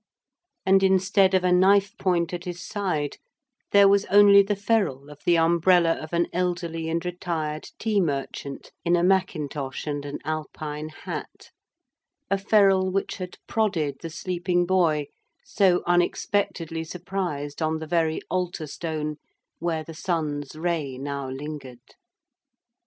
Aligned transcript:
And 0.65 0.81
instead 0.81 1.35
of 1.35 1.43
a 1.43 1.51
knife 1.51 1.95
point 1.99 2.33
at 2.33 2.45
his 2.45 2.59
side 2.59 3.17
there 3.71 3.87
was 3.87 4.05
only 4.05 4.41
the 4.41 4.55
ferrule 4.55 5.11
of 5.11 5.19
the 5.27 5.37
umbrella 5.37 5.91
of 6.01 6.11
an 6.11 6.25
elderly 6.33 6.89
and 6.89 7.05
retired 7.05 7.69
tea 7.77 8.01
merchant 8.01 8.71
in 8.83 8.95
a 8.95 9.03
mackintosh 9.03 9.85
and 9.85 10.03
an 10.03 10.17
Alpine 10.25 10.89
hat, 10.89 11.51
a 12.31 12.39
ferrule 12.39 12.89
which 12.89 13.17
had 13.17 13.37
prodded 13.45 13.97
the 14.01 14.09
sleeping 14.09 14.65
boy 14.65 15.05
so 15.45 15.83
unexpectedly 15.85 16.83
surprised 16.83 17.61
on 17.61 17.77
the 17.77 17.85
very 17.85 18.21
altar 18.27 18.65
stone 18.65 19.17
where 19.59 19.83
the 19.83 19.93
sun's 19.93 20.55
ray 20.55 20.97
now 20.97 21.29
lingered. 21.29 21.93